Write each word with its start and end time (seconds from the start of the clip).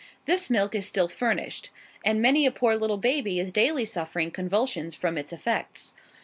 This 0.25 0.49
milk 0.49 0.73
is 0.73 0.87
still 0.87 1.07
furnished; 1.07 1.69
and 2.03 2.19
many 2.19 2.47
a 2.47 2.51
poor 2.51 2.75
little 2.75 2.97
baby 2.97 3.39
is 3.39 3.51
daily 3.51 3.85
suffering 3.85 4.31
convulsions 4.31 4.95
from 4.95 5.15
its 5.15 5.31
effects. 5.31 5.93